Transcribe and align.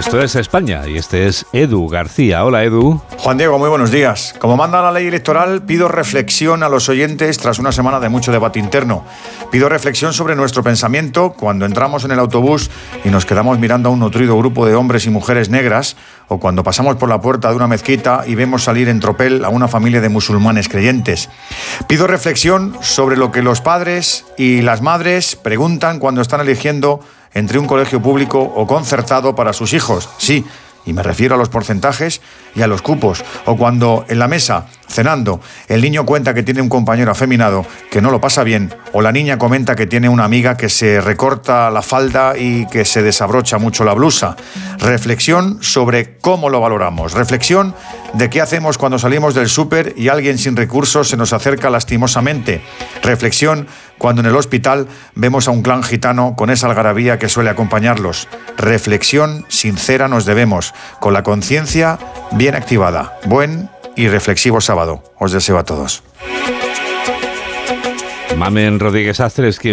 Esto 0.00 0.22
es 0.22 0.34
España 0.34 0.88
y 0.88 0.96
este 0.96 1.26
es 1.26 1.46
Edu 1.52 1.86
García. 1.86 2.42
Hola 2.44 2.64
Edu. 2.64 3.02
Juan 3.18 3.36
Diego, 3.36 3.58
muy 3.58 3.68
buenos 3.68 3.90
días. 3.90 4.34
Como 4.38 4.56
manda 4.56 4.80
la 4.80 4.92
ley 4.92 5.06
electoral, 5.06 5.62
pido 5.62 5.88
reflexión 5.88 6.62
a 6.62 6.70
los 6.70 6.88
oyentes 6.88 7.36
tras 7.36 7.58
una 7.58 7.70
semana 7.70 8.00
de 8.00 8.08
mucho 8.08 8.32
debate 8.32 8.58
interno. 8.58 9.04
Pido 9.50 9.68
reflexión 9.68 10.14
sobre 10.14 10.36
nuestro 10.36 10.62
pensamiento 10.62 11.34
cuando 11.34 11.66
entramos 11.66 12.04
en 12.04 12.12
el 12.12 12.18
autobús 12.18 12.70
y 13.04 13.10
nos 13.10 13.26
quedamos 13.26 13.58
mirando 13.58 13.90
a 13.90 13.92
un 13.92 14.00
nutrido 14.00 14.38
grupo 14.38 14.64
de 14.64 14.74
hombres 14.74 15.04
y 15.04 15.10
mujeres 15.10 15.50
negras 15.50 15.96
o 16.28 16.40
cuando 16.40 16.64
pasamos 16.64 16.96
por 16.96 17.08
la 17.08 17.20
puerta 17.20 17.50
de 17.50 17.56
una 17.56 17.66
mezquita 17.66 18.24
y 18.26 18.36
vemos 18.36 18.64
salir 18.64 18.88
en 18.88 19.00
tropel 19.00 19.44
a 19.44 19.50
una 19.50 19.68
familia 19.68 20.00
de 20.00 20.08
musulmanes 20.08 20.68
creyentes. 20.68 21.28
Pido 21.88 22.06
reflexión 22.06 22.74
sobre 22.80 23.18
lo 23.18 23.32
que 23.32 23.42
los 23.42 23.60
padres 23.60 24.24
y 24.40 24.62
las 24.62 24.80
madres 24.80 25.36
preguntan 25.36 25.98
cuando 25.98 26.22
están 26.22 26.40
eligiendo 26.40 27.00
entre 27.34 27.58
un 27.58 27.66
colegio 27.66 28.00
público 28.00 28.40
o 28.40 28.66
concertado 28.66 29.34
para 29.34 29.52
sus 29.52 29.74
hijos. 29.74 30.08
Sí, 30.16 30.46
y 30.86 30.94
me 30.94 31.02
refiero 31.02 31.34
a 31.34 31.38
los 31.38 31.50
porcentajes 31.50 32.22
y 32.54 32.62
a 32.62 32.66
los 32.66 32.80
cupos. 32.80 33.22
O 33.44 33.58
cuando 33.58 34.06
en 34.08 34.18
la 34.18 34.28
mesa, 34.28 34.66
cenando, 34.88 35.42
el 35.68 35.82
niño 35.82 36.06
cuenta 36.06 36.32
que 36.32 36.42
tiene 36.42 36.62
un 36.62 36.70
compañero 36.70 37.10
afeminado 37.10 37.66
que 37.90 38.00
no 38.00 38.10
lo 38.10 38.18
pasa 38.18 38.42
bien, 38.42 38.74
o 38.92 39.02
la 39.02 39.12
niña 39.12 39.36
comenta 39.36 39.76
que 39.76 39.86
tiene 39.86 40.08
una 40.08 40.24
amiga 40.24 40.56
que 40.56 40.70
se 40.70 41.02
recorta 41.02 41.70
la 41.70 41.82
falda 41.82 42.32
y 42.38 42.66
que 42.68 42.86
se 42.86 43.02
desabrocha 43.02 43.58
mucho 43.58 43.84
la 43.84 43.92
blusa. 43.92 44.36
Reflexión 44.78 45.62
sobre 45.62 46.16
cómo 46.16 46.48
lo 46.48 46.60
valoramos. 46.60 47.12
Reflexión 47.12 47.74
de 48.14 48.30
qué 48.30 48.40
hacemos 48.40 48.78
cuando 48.78 48.98
salimos 48.98 49.34
del 49.34 49.50
súper 49.50 49.92
y 49.98 50.08
alguien 50.08 50.38
sin 50.38 50.56
recursos 50.56 51.08
se 51.08 51.18
nos 51.18 51.34
acerca 51.34 51.68
lastimosamente. 51.68 52.62
Reflexión 53.02 53.68
cuando 54.00 54.22
en 54.22 54.26
el 54.26 54.36
hospital 54.36 54.88
vemos 55.14 55.46
a 55.46 55.50
un 55.50 55.60
clan 55.60 55.82
gitano 55.82 56.34
con 56.34 56.48
esa 56.48 56.66
algarabía 56.66 57.18
que 57.18 57.28
suele 57.28 57.50
acompañarlos. 57.50 58.28
Reflexión 58.56 59.44
sincera 59.48 60.08
nos 60.08 60.24
debemos, 60.24 60.72
con 61.00 61.12
la 61.12 61.22
conciencia 61.22 61.98
bien 62.32 62.54
activada. 62.54 63.18
Buen 63.26 63.68
y 63.96 64.08
reflexivo 64.08 64.62
sábado. 64.62 65.04
Os 65.18 65.32
deseo 65.32 65.58
a 65.58 65.64
todos. 65.64 66.02
Mamen 68.38 68.80
Rodríguez 68.80 69.20
Astres, 69.20 69.60